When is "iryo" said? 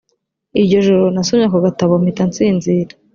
0.59-0.77